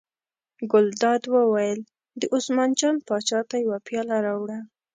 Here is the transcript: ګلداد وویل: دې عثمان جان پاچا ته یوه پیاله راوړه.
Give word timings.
ګلداد 0.71 1.21
وویل: 1.35 1.79
دې 2.19 2.25
عثمان 2.35 2.69
جان 2.79 2.95
پاچا 3.07 3.39
ته 3.49 3.55
یوه 3.65 3.79
پیاله 3.87 4.17
راوړه. 4.25 4.59